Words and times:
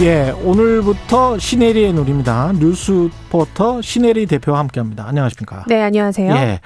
예, 0.00 0.32
오늘부터 0.44 1.38
시네리의 1.40 1.92
눈입니다. 1.92 2.52
뉴스포터 2.52 3.82
시네리 3.82 4.26
대표와 4.26 4.60
함께합니다. 4.60 5.04
안녕하십니까? 5.08 5.64
네, 5.66 5.82
안녕하세요. 5.82 6.34
예. 6.36 6.60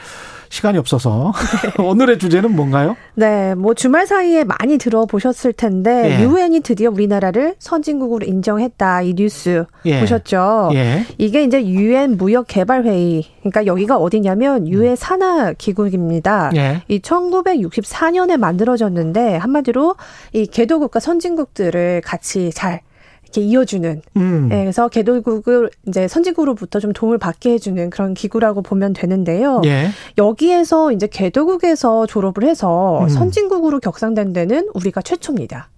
시간이 0.50 0.76
없어서 0.76 1.32
네. 1.62 1.72
오늘의 1.82 2.18
주제는 2.18 2.54
뭔가요? 2.54 2.94
네, 3.14 3.54
뭐 3.54 3.72
주말 3.72 4.06
사이에 4.06 4.44
많이 4.44 4.76
들어보셨을 4.76 5.54
텐데 5.54 6.18
예. 6.18 6.24
유엔이 6.24 6.60
드디어 6.60 6.90
우리나라를 6.90 7.54
선진국으로 7.58 8.26
인정했다 8.26 9.00
이 9.00 9.14
뉴스 9.14 9.64
예. 9.86 10.00
보셨죠? 10.00 10.68
예. 10.74 11.06
이게 11.16 11.42
이제 11.42 11.64
유엔 11.64 12.18
무역 12.18 12.48
개발 12.48 12.84
회의 12.84 13.24
그러니까 13.40 13.64
여기가 13.64 13.96
어디냐면 13.96 14.68
유엔 14.68 14.94
산하 14.94 15.54
기구입니다. 15.54 16.50
예. 16.56 16.82
이 16.88 16.98
1964년에 16.98 18.36
만들어졌는데 18.36 19.36
한마디로 19.36 19.96
이 20.34 20.46
개도국과 20.46 21.00
선진국들을 21.00 22.02
같이 22.04 22.50
잘 22.50 22.82
이렇게 23.32 23.40
이어주는. 23.40 24.02
음. 24.16 24.48
네, 24.48 24.60
그래서 24.60 24.88
개돌국을 24.88 25.70
이제 25.88 26.06
선진국으로부터 26.06 26.78
좀 26.78 26.92
도움을 26.92 27.18
받게 27.18 27.52
해주는 27.52 27.90
그런 27.90 28.14
기구라고 28.14 28.62
보면 28.62 28.92
되는데요. 28.92 29.62
예. 29.64 29.88
여기에서 30.18 30.92
이제 30.92 31.06
개도국에서 31.06 32.06
졸업을 32.06 32.44
해서 32.44 33.00
음. 33.02 33.08
선진국으로 33.08 33.80
격상된 33.80 34.32
데는 34.32 34.68
우리가 34.74 35.00
최초입니다. 35.00 35.68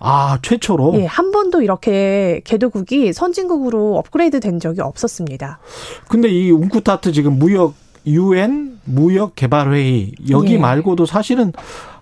아, 0.00 0.38
최초로? 0.42 0.94
예, 0.96 1.06
한 1.06 1.30
번도 1.30 1.62
이렇게 1.62 2.42
개도국이 2.44 3.12
선진국으로 3.12 3.96
업그레이드 3.96 4.40
된 4.40 4.58
적이 4.60 4.82
없었습니다. 4.82 5.60
근데 6.08 6.28
이 6.28 6.50
웅쿠타트 6.50 7.12
지금 7.12 7.38
무역 7.38 7.74
유엔 8.06 8.78
무역 8.84 9.34
개발 9.34 9.72
회의 9.72 10.12
여기 10.28 10.54
예. 10.54 10.58
말고도 10.58 11.06
사실은 11.06 11.52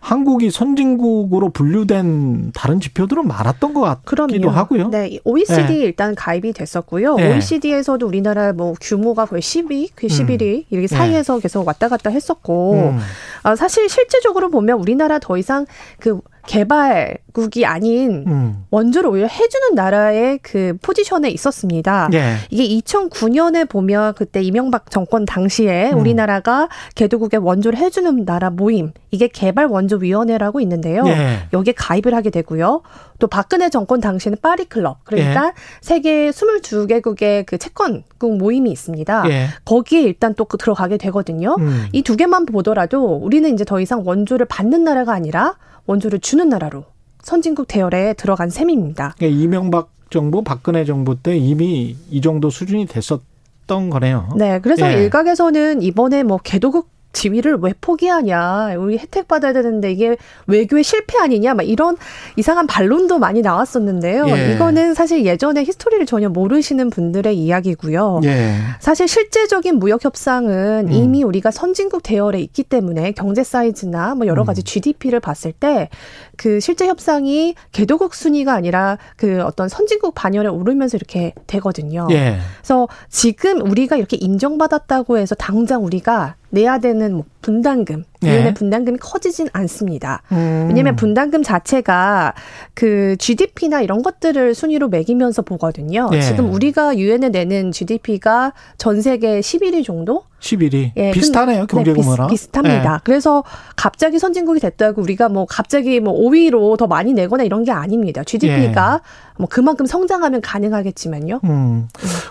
한국이 0.03 0.50
선진국으로 0.50 1.50
분류된 1.50 2.50
다른 2.53 2.81
지표들은 2.81 3.27
많았던 3.28 3.72
것 3.72 3.81
같기도 3.83 4.27
그럼요. 4.27 4.50
하고요. 4.50 4.89
네, 4.89 5.20
OECD 5.25 5.75
네. 5.75 5.78
일단 5.78 6.17
가입이 6.17 6.53
됐었고요. 6.53 7.14
네. 7.14 7.33
OECD에서도 7.33 8.05
우리나라 8.05 8.53
뭐 8.53 8.75
규모가 8.80 9.27
거의 9.27 9.41
10위, 9.41 9.92
11위 9.95 10.58
음. 10.58 10.62
이렇게 10.70 10.89
사이에서 10.89 11.36
네. 11.36 11.42
계속 11.42 11.64
왔다 11.64 11.89
갔다 11.89 12.11
했었고 12.11 12.91
음. 12.95 12.98
아, 13.45 13.55
사실 13.55 13.89
실제적으로 13.89 14.50
보면 14.50 14.80
우리나라 14.80 15.20
더 15.20 15.36
이상 15.36 15.67
그 16.00 16.20
개발국이 16.47 17.64
아닌 17.64 18.25
음. 18.27 18.64
원조를 18.70 19.08
오히려 19.08 19.28
해주는 19.28 19.77
나라의 19.77 20.41
그 20.42 20.77
포지션에 20.83 21.30
있었습니다. 21.30 22.08
예. 22.12 22.34
이게 22.50 22.80
2009년에 22.80 23.69
보면 23.69 24.14
그때 24.14 24.42
이명박 24.42 24.91
정권 24.91 25.25
당시에 25.25 25.92
음. 25.92 26.00
우리나라가 26.00 26.69
개도국의 26.97 27.39
원조를 27.39 27.78
해주는 27.78 28.25
나라 28.25 28.50
모임 28.50 28.91
이게 29.12 29.28
개발원조위원회라고 29.28 30.60
있는데요. 30.62 31.05
예. 31.06 31.46
여기에 31.52 31.74
가입을 31.77 32.14
하게 32.14 32.30
되고요. 32.30 32.80
또 33.18 33.27
박근혜 33.27 33.68
정권 33.68 34.00
당시에는 34.00 34.38
파리 34.41 34.64
클럽 34.64 35.05
그러니까 35.05 35.48
예. 35.48 35.52
세계 35.82 36.30
22개국의 36.30 37.44
그 37.46 37.58
채권국 37.58 38.38
모임이 38.38 38.70
있습니다. 38.72 39.24
예. 39.28 39.48
거기에 39.66 40.00
일단 40.00 40.34
또 40.34 40.46
들어가게 40.46 40.96
되거든요. 40.96 41.56
음. 41.58 41.86
이두 41.92 42.16
개만 42.16 42.46
보더라도 42.46 43.16
우리는 43.16 43.52
이제 43.52 43.64
더 43.64 43.80
이상 43.80 44.02
원조를 44.05 44.46
받는 44.46 44.83
나라가 44.83 45.12
아니라 45.12 45.56
원조를 45.84 46.20
주는 46.20 46.48
나라로 46.48 46.84
선진국 47.23 47.68
대열에 47.68 48.14
들어간 48.14 48.48
셈입니다. 48.48 49.14
그러니까 49.18 49.40
이명박 49.40 49.90
정부, 50.08 50.42
박근혜 50.42 50.86
정부 50.86 51.17
때 51.23 51.36
이미 51.36 51.96
이 52.11 52.20
정도 52.23 52.48
수준이 52.48 52.86
됐었던 52.86 53.90
거네요. 53.90 54.30
네, 54.36 54.58
그래서 54.61 54.90
예. 54.90 55.02
일각에서는 55.02 55.83
이번에 55.83 56.23
뭐 56.23 56.39
개도국 56.42 56.92
지위를 57.12 57.58
왜 57.61 57.73
포기하냐. 57.80 58.74
우리 58.78 58.98
혜택 58.98 59.28
받아야 59.28 59.52
되는데 59.52 59.90
이게 59.92 60.17
외교의 60.46 60.83
실패 60.83 61.18
아니냐. 61.18 61.55
막 61.55 61.62
이런 61.62 61.96
이상한 62.36 62.67
반론도 62.67 63.18
많이 63.18 63.42
나왔었는데요. 63.42 64.27
예. 64.28 64.52
이거는 64.55 64.95
사실 64.95 65.24
예전에 65.24 65.64
히스토리를 65.64 66.05
전혀 66.06 66.28
모르시는 66.28 66.90
분들의 66.90 67.36
이야기고요. 67.36 68.20
예. 68.24 68.55
사실 68.80 69.08
실제적인 69.08 69.78
무역 69.78 70.05
협상은 70.05 70.89
음. 70.89 70.92
이미 70.92 71.23
우리가 71.23 71.50
선진국 71.50 72.02
대열에 72.02 72.40
있기 72.40 72.62
때문에 72.64 73.12
경제 73.12 73.44
사이즈나 73.44 74.14
뭐 74.14 74.27
여러 74.27 74.44
가지 74.44 74.62
음. 74.62 74.64
GDP를 74.64 75.20
봤을 75.20 75.52
때 75.52 75.89
그 76.36 76.61
실제 76.61 76.89
협상이 76.89 77.55
개도국 77.73 78.14
순위가 78.14 78.52
아니라 78.52 78.98
그 79.17 79.42
어떤 79.42 79.68
선진국 79.68 80.14
반열에 80.14 80.48
오르면서 80.48 80.96
이렇게 80.96 81.34
되거든요. 81.46 82.08
예. 82.11 82.39
그래서 82.58 82.89
지금 83.08 83.61
우리가 83.61 83.96
이렇게 83.96 84.17
인정받았다고 84.20 85.18
해서 85.18 85.34
당장 85.34 85.84
우리가 85.84 86.36
내야 86.52 86.79
되는 86.79 87.14
뭐 87.14 87.24
분담금, 87.42 88.05
유엔의 88.23 88.45
네. 88.45 88.55
분담금이 88.55 88.98
커지진 88.98 89.48
않습니다. 89.53 90.23
음. 90.33 90.67
왜냐하면 90.69 90.97
분담금 90.97 91.42
자체가 91.42 92.35
그 92.75 93.17
GDP나 93.19 93.83
이런 93.83 94.03
것들을 94.03 94.55
순위로 94.55 94.89
매기면서 94.89 95.42
보거든요. 95.42 96.08
네. 96.11 96.23
지금 96.23 96.53
우리가 96.53 96.97
유엔에 96.97 97.29
내는 97.29 97.73
GDP가 97.73 98.53
전 98.79 99.03
세계 99.03 99.41
11위 99.41 99.85
정도? 99.85 100.25
11위. 100.42 100.91
예, 100.97 101.13
비슷하네요, 101.13 101.67
경제 101.67 101.92
규모랑. 101.92 102.27
네, 102.27 102.33
비슷, 102.33 102.57
합니다 102.57 102.95
예. 102.95 103.01
그래서 103.05 103.45
갑자기 103.77 104.19
선진국이 104.19 104.61
됐다고 104.61 105.01
우리가 105.01 105.29
뭐 105.29 105.47
갑자기 105.47 106.01
뭐 106.01 106.13
5위로 106.19 106.77
더 106.77 106.89
많이 106.89 107.13
내거나 107.13 107.45
이런 107.45 107.63
게 107.63 107.70
아닙니다. 107.70 108.24
GDP가 108.24 109.01
예. 109.01 109.33
뭐 109.39 109.47
그만큼 109.48 109.86
성장하면 109.86 110.41
가능하겠지만요. 110.41 111.41
음. 111.45 111.89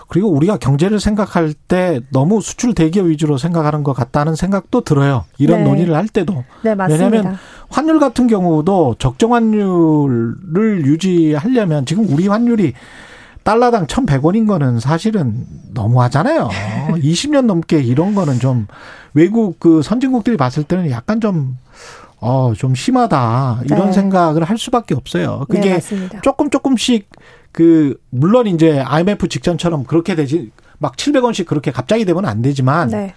그리고 0.08 0.28
우리가 0.28 0.58
경제를 0.58 1.00
생각할 1.00 1.54
때 1.54 2.00
너무 2.12 2.40
수출 2.42 2.74
대기업 2.74 3.06
위주로 3.06 3.38
생각하는 3.38 3.82
것 3.82 3.94
같다는 3.94 4.34
생각도 4.34 4.82
들어요. 4.82 5.01
이런 5.38 5.58
네. 5.58 5.64
논의를 5.64 5.94
할 5.94 6.08
때도. 6.08 6.44
네, 6.62 6.74
맞습니다. 6.74 7.06
왜냐하면 7.06 7.38
환율 7.68 7.98
같은 7.98 8.26
경우도 8.26 8.96
적정 8.98 9.34
환율을 9.34 10.86
유지하려면 10.86 11.86
지금 11.86 12.06
우리 12.08 12.28
환율이 12.28 12.74
달러당 13.42 13.86
1,100원인 13.86 14.46
거는 14.46 14.78
사실은 14.80 15.46
너무하잖아요. 15.72 16.48
20년 17.02 17.46
넘게 17.46 17.80
이런 17.80 18.14
거는 18.14 18.38
좀 18.38 18.66
외국 19.14 19.58
그 19.58 19.82
선진국들이 19.82 20.36
봤을 20.36 20.62
때는 20.62 20.90
약간 20.90 21.20
좀 21.20 21.56
어, 22.20 22.52
좀 22.56 22.74
심하다. 22.74 23.62
이런 23.64 23.86
네. 23.86 23.92
생각을 23.92 24.44
할 24.44 24.56
수밖에 24.56 24.94
없어요. 24.94 25.44
그게 25.48 25.80
네, 25.80 26.20
조금 26.22 26.50
조금씩 26.50 27.08
그 27.50 28.00
물론 28.10 28.46
이제 28.46 28.78
IMF 28.78 29.28
직전처럼 29.28 29.84
그렇게 29.84 30.14
되지 30.14 30.52
막 30.78 30.96
700원씩 30.96 31.46
그렇게 31.46 31.72
갑자기 31.72 32.04
되면 32.04 32.24
안 32.24 32.40
되지만 32.40 32.88
네. 32.90 33.14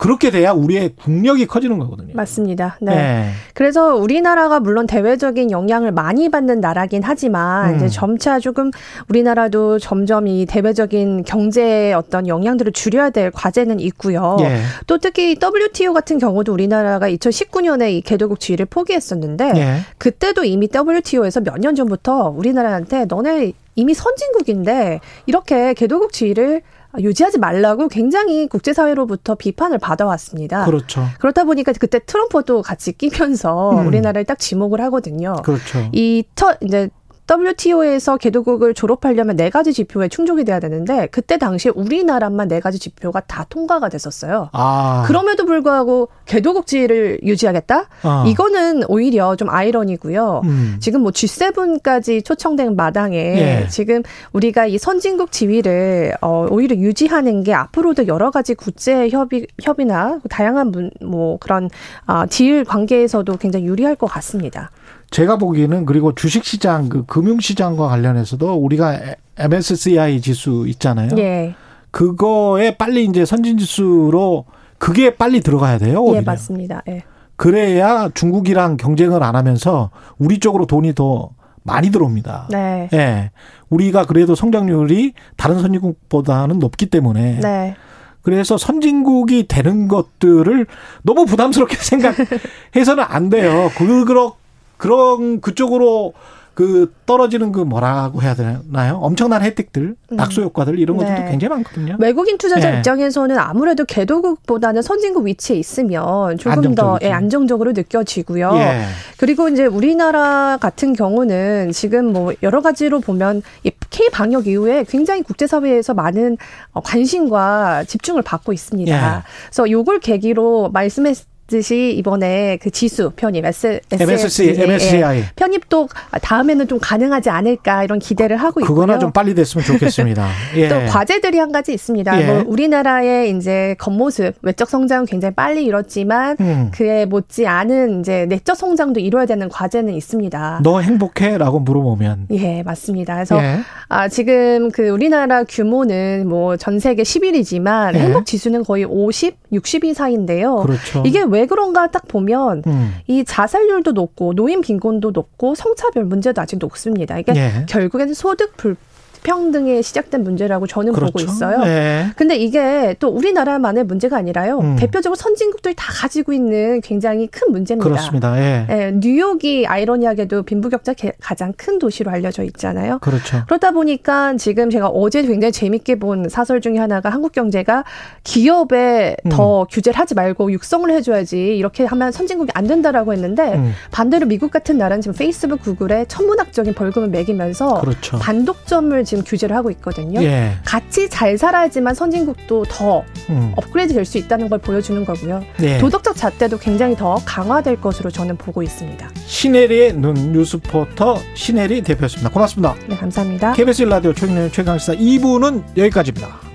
그렇게 0.00 0.30
돼야 0.30 0.52
우리의 0.52 0.92
국력이 0.96 1.46
커지는 1.46 1.78
거거든요. 1.78 2.14
맞습니다. 2.14 2.78
네. 2.80 2.94
네. 2.94 3.30
그래서 3.52 3.94
우리나라가 3.96 4.58
물론 4.58 4.86
대외적인 4.86 5.50
영향을 5.50 5.92
많이 5.92 6.30
받는 6.30 6.60
나라긴 6.60 7.02
하지만 7.04 7.72
음. 7.72 7.76
이제 7.76 7.88
점차 7.88 8.38
조금 8.38 8.70
우리나라도 9.10 9.78
점점 9.78 10.26
이 10.26 10.46
대외적인 10.46 11.24
경제의 11.24 11.92
어떤 11.92 12.26
영향들을 12.26 12.72
줄여야 12.72 13.10
될 13.10 13.30
과제는 13.30 13.78
있고요. 13.80 14.38
예. 14.40 14.60
또 14.86 14.96
특히 14.96 15.36
WTO 15.38 15.92
같은 15.92 16.18
경우도 16.18 16.50
우리나라가 16.50 17.10
2019년에 17.10 17.90
이 17.92 18.00
개도국 18.00 18.40
지위를 18.40 18.64
포기했었는데 18.64 19.52
예. 19.56 19.76
그때도 19.98 20.44
이미 20.44 20.68
WTO에서 20.74 21.40
몇 21.40 21.60
년 21.60 21.74
전부터 21.74 22.32
우리나라한테 22.34 23.04
너네 23.04 23.52
이미 23.74 23.92
선진국인데 23.92 25.00
이렇게 25.26 25.74
개도국 25.74 26.12
지위를 26.12 26.62
유지하지 26.98 27.38
말라고 27.38 27.88
굉장히 27.88 28.48
국제사회로부터 28.48 29.34
비판을 29.36 29.78
받아왔습니다. 29.78 30.64
그렇죠. 30.64 31.04
그렇다 31.20 31.44
보니까 31.44 31.72
그때 31.78 32.00
트럼프도 32.04 32.62
같이 32.62 32.92
끼면서 32.92 33.70
음. 33.72 33.86
우리나라를 33.86 34.24
딱 34.24 34.38
지목을 34.38 34.80
하거든요. 34.82 35.36
그렇죠. 35.42 35.88
이 35.92 36.24
첫 36.34 36.58
이제 36.62 36.90
WTO에서 37.30 38.16
개도국을 38.16 38.74
졸업하려면 38.74 39.36
네 39.36 39.50
가지 39.50 39.72
지표에 39.72 40.08
충족이 40.08 40.44
돼야 40.44 40.58
되는데 40.58 41.06
그때 41.12 41.38
당시에 41.38 41.70
우리나라만 41.72 42.48
네 42.48 42.58
가지 42.58 42.80
지표가 42.80 43.20
다 43.20 43.46
통과가 43.48 43.88
됐었어요. 43.88 44.48
아. 44.52 45.04
그럼에도 45.06 45.44
불구하고 45.44 46.08
개도국 46.26 46.66
지위를 46.66 47.20
유지하겠다? 47.22 47.86
아. 48.02 48.24
이거는 48.26 48.82
오히려 48.88 49.36
좀 49.36 49.48
아이러니고요. 49.48 50.40
음. 50.44 50.76
지금 50.80 51.02
뭐 51.02 51.12
G7까지 51.12 52.24
초청된 52.24 52.74
마당에 52.74 53.16
예. 53.16 53.66
지금 53.68 54.02
우리가 54.32 54.66
이 54.66 54.78
선진국 54.78 55.30
지위를 55.30 56.14
어 56.20 56.48
오히려 56.50 56.74
유지하는 56.74 57.44
게 57.44 57.54
앞으로도 57.54 58.08
여러 58.08 58.32
가지 58.32 58.54
국제 58.54 59.08
협의 59.08 59.46
협의나 59.62 60.18
다양한 60.28 60.72
문, 60.72 60.90
뭐 61.00 61.38
그런 61.38 61.70
아 62.06 62.26
지일 62.26 62.64
관계에서도 62.64 63.36
굉장히 63.36 63.66
유리할 63.66 63.94
것 63.94 64.06
같습니다. 64.06 64.70
제가 65.10 65.38
보기에는 65.38 65.86
그리고 65.86 66.14
주식시장 66.14 66.88
그 66.88 67.04
금융시장과 67.20 67.88
관련해서도 67.88 68.54
우리가 68.54 68.98
MSCI 69.36 70.20
지수 70.20 70.64
있잖아요. 70.68 71.10
예. 71.18 71.54
그거에 71.90 72.76
빨리 72.76 73.04
이제 73.04 73.24
선진지수로 73.24 74.46
그게 74.78 75.16
빨리 75.16 75.40
들어가야 75.40 75.78
돼요. 75.78 76.00
오히려. 76.00 76.18
예, 76.18 76.20
맞습니다. 76.22 76.82
예. 76.88 77.02
그래야 77.36 78.08
중국이랑 78.14 78.76
경쟁을 78.76 79.22
안 79.22 79.36
하면서 79.36 79.90
우리 80.18 80.40
쪽으로 80.40 80.66
돈이 80.66 80.94
더 80.94 81.30
많이 81.62 81.90
들어옵니다. 81.90 82.48
네. 82.50 82.88
예. 82.92 83.30
우리가 83.68 84.06
그래도 84.06 84.34
성장률이 84.34 85.12
다른 85.36 85.60
선진국보다는 85.60 86.58
높기 86.58 86.86
때문에 86.86 87.40
네. 87.40 87.76
그래서 88.22 88.56
선진국이 88.56 89.46
되는 89.46 89.88
것들을 89.88 90.66
너무 91.02 91.26
부담스럽게 91.26 91.76
생각해서는 91.80 93.04
안 93.06 93.28
돼요. 93.28 93.70
그 93.76 94.04
그런 94.04 94.32
그런 94.76 95.40
그쪽으로 95.40 96.14
그 96.54 96.92
떨어지는 97.06 97.52
그 97.52 97.60
뭐라고 97.60 98.22
해야 98.22 98.34
되나요? 98.34 98.98
엄청난 99.00 99.42
혜택들, 99.42 99.96
음. 100.12 100.16
낙수 100.16 100.42
효과들 100.42 100.78
이런 100.78 100.98
네. 100.98 101.04
것들도 101.04 101.30
굉장히 101.30 101.54
많거든요. 101.54 101.96
외국인 101.98 102.38
투자자 102.38 102.70
네. 102.70 102.78
입장에서는 102.78 103.38
아무래도 103.38 103.84
개도국보다는 103.84 104.82
선진국 104.82 105.26
위치에 105.26 105.56
있으면 105.56 106.36
조금 106.38 106.52
안정적이죠. 106.52 106.82
더 106.82 106.98
예, 107.02 107.12
안정적으로 107.12 107.72
느껴지고요. 107.72 108.52
예. 108.56 108.82
그리고 109.16 109.48
이제 109.48 109.66
우리나라 109.66 110.58
같은 110.60 110.92
경우는 110.92 111.72
지금 111.72 112.12
뭐 112.12 112.32
여러 112.42 112.60
가지로 112.60 113.00
보면 113.00 113.42
이 113.64 113.70
K 113.90 114.08
방역 114.10 114.46
이후에 114.46 114.84
굉장히 114.88 115.22
국제 115.22 115.46
사회에서 115.46 115.94
많은 115.94 116.36
어, 116.72 116.80
관심과 116.80 117.84
집중을 117.84 118.22
받고 118.22 118.52
있습니다. 118.52 119.16
예. 119.16 119.22
그래서 119.46 119.70
요걸 119.70 120.00
계기로 120.00 120.70
말씀했 120.72 121.29
듯이 121.50 121.92
이번에 121.96 122.56
그 122.62 122.70
지수 122.70 123.10
편입 123.16 123.44
S, 123.44 123.80
MSC, 123.90 124.54
MSCI 124.56 125.24
편입도 125.34 125.88
다음에는 126.22 126.68
좀 126.68 126.78
가능하지 126.80 127.28
않을까 127.28 127.82
이런 127.84 127.98
기대를 127.98 128.36
하고 128.36 128.60
있고요. 128.60 128.72
그거나 128.74 128.98
좀 129.00 129.10
빨리 129.12 129.34
됐으면 129.34 129.64
좋겠습니다. 129.64 130.28
예. 130.56 130.68
또 130.68 130.76
과제들이 130.86 131.38
한 131.38 131.50
가지 131.50 131.72
있습니다. 131.74 132.22
예. 132.22 132.26
뭐 132.26 132.44
우리나라의 132.46 133.36
이제 133.36 133.74
겉모습 133.78 134.36
외적 134.42 134.70
성장은 134.70 135.06
굉장히 135.06 135.34
빨리 135.34 135.64
이뤘지만 135.64 136.36
음. 136.40 136.70
그에 136.72 137.04
못지 137.04 137.46
않은 137.48 138.00
이제 138.00 138.26
내적 138.28 138.56
성장도 138.56 139.00
이뤄야 139.00 139.26
되는 139.26 139.48
과제는 139.48 139.92
있습니다. 139.94 140.60
너 140.62 140.80
행복해?라고 140.80 141.58
물어보면 141.58 142.28
예 142.30 142.62
맞습니다. 142.62 143.14
그래서 143.14 143.42
예. 143.42 143.58
아 143.88 144.08
지금 144.08 144.70
그 144.70 144.88
우리나라 144.88 145.42
규모는 145.44 146.28
뭐 146.28 146.56
전 146.60 146.78
세계 146.78 147.02
10위이지만 147.02 147.94
예. 147.94 147.98
행복 148.00 148.26
지수는 148.26 148.62
거의 148.64 148.84
50, 148.84 149.36
60위 149.52 149.94
사이인데요. 149.94 150.56
그렇죠. 150.56 151.02
이게 151.06 151.22
왜 151.26 151.39
그런가 151.46 151.90
딱 151.90 152.06
보면 152.08 152.62
음. 152.66 152.94
이 153.06 153.24
자살률도 153.24 153.92
높고 153.92 154.34
노인 154.34 154.60
빈곤도 154.60 155.10
높고 155.10 155.54
성차별 155.54 156.04
문제도 156.04 156.40
아직 156.40 156.58
높습니다. 156.58 157.18
이게 157.18 157.34
예. 157.36 157.66
결국에는 157.68 158.14
소득 158.14 158.56
불 158.56 158.76
평등에 159.22 159.82
시작된 159.82 160.22
문제라고 160.24 160.66
저는 160.66 160.92
그렇죠. 160.92 161.12
보고 161.12 161.24
있어요. 161.24 161.58
네. 161.64 162.06
근데 162.16 162.36
이게 162.36 162.94
또 162.98 163.08
우리나라만의 163.08 163.84
문제가 163.84 164.16
아니라요. 164.16 164.58
음. 164.58 164.76
대표적으로 164.76 165.16
선진국들이 165.16 165.74
다 165.76 165.92
가지고 165.92 166.32
있는 166.32 166.80
굉장히 166.80 167.26
큰 167.26 167.52
문제입니다. 167.52 167.88
그렇습니다. 167.88 168.38
예. 168.38 168.66
예, 168.70 168.92
뉴욕이 168.94 169.66
아이러니하게도 169.66 170.44
빈부격차 170.44 170.94
가장 171.20 171.52
큰 171.56 171.78
도시로 171.78 172.10
알려져 172.10 172.42
있잖아요. 172.44 172.98
그렇죠. 173.00 173.42
그러다 173.46 173.70
보니까 173.72 174.36
지금 174.36 174.70
제가 174.70 174.88
어제 174.88 175.22
굉장히 175.22 175.52
재밌게 175.52 175.96
본 175.96 176.28
사설 176.28 176.60
중에 176.60 176.78
하나가 176.78 177.10
한국 177.10 177.32
경제가 177.32 177.84
기업에 178.24 179.16
음. 179.26 179.30
더 179.30 179.66
규제를 179.70 179.98
하지 179.98 180.14
말고 180.14 180.52
육성을 180.52 180.90
해줘야지 180.90 181.56
이렇게 181.56 181.84
하면 181.84 182.12
선진국이 182.12 182.52
안 182.54 182.66
된다라고 182.66 183.12
했는데 183.12 183.54
음. 183.54 183.72
반대로 183.90 184.26
미국 184.26 184.50
같은 184.50 184.78
나라는 184.78 185.02
지금 185.02 185.14
페이스북, 185.16 185.62
구글에 185.62 186.06
천문학적인 186.06 186.74
벌금을 186.74 187.08
매기면서 187.08 187.80
그렇죠. 187.80 188.18
단독점을 188.18 189.04
지금 189.10 189.24
규제를 189.24 189.56
하고 189.56 189.70
있거든요. 189.72 190.22
예. 190.22 190.52
같이 190.64 191.08
잘 191.10 191.36
살아야지만 191.36 191.94
선진국도 191.94 192.64
더 192.68 193.02
음. 193.28 193.52
업그레이드 193.56 193.92
될 193.92 194.04
수 194.04 194.18
있다는 194.18 194.48
걸 194.48 194.58
보여주는 194.58 195.04
거고요. 195.04 195.44
예. 195.62 195.78
도덕적 195.78 196.16
잣대도 196.16 196.58
굉장히 196.58 196.96
더 196.96 197.16
강화될 197.24 197.80
것으로 197.80 198.10
저는 198.10 198.36
보고 198.36 198.62
있습니다. 198.62 199.08
신혜리의 199.26 199.92
눈 199.94 200.14
뉴스포터 200.32 201.18
신혜리 201.34 201.82
대표였습니다. 201.82 202.30
고맙습니다. 202.30 202.74
네, 202.88 202.96
감사합니다. 202.96 203.52
KBS 203.52 203.82
라디오 203.82 204.12
최경영 204.14 204.50
최강시사 204.50 204.94
2부는 204.94 205.62
여기까지입니다. 205.76 206.49